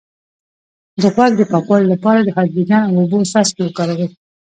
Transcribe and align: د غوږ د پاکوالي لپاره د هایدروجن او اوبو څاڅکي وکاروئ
د 1.01 1.03
غوږ 1.13 1.31
د 1.37 1.41
پاکوالي 1.51 1.85
لپاره 1.93 2.19
د 2.21 2.29
هایدروجن 2.37 2.81
او 2.87 2.93
اوبو 3.01 3.17
څاڅکي 3.31 3.61
وکاروئ 3.63 4.07